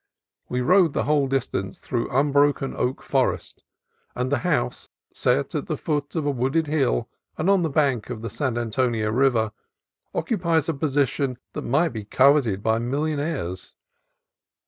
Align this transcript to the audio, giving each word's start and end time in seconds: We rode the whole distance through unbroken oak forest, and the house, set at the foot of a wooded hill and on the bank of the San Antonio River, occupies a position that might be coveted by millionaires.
We 0.49 0.61
rode 0.61 0.93
the 0.93 1.03
whole 1.03 1.27
distance 1.27 1.77
through 1.77 2.09
unbroken 2.09 2.75
oak 2.75 3.03
forest, 3.03 3.63
and 4.15 4.31
the 4.31 4.39
house, 4.39 4.89
set 5.13 5.53
at 5.53 5.67
the 5.67 5.77
foot 5.77 6.15
of 6.15 6.25
a 6.25 6.31
wooded 6.31 6.65
hill 6.65 7.07
and 7.37 7.47
on 7.51 7.61
the 7.61 7.69
bank 7.69 8.09
of 8.09 8.23
the 8.23 8.29
San 8.31 8.57
Antonio 8.57 9.11
River, 9.11 9.51
occupies 10.15 10.67
a 10.67 10.73
position 10.73 11.37
that 11.53 11.61
might 11.65 11.89
be 11.89 12.03
coveted 12.03 12.63
by 12.63 12.79
millionaires. 12.79 13.75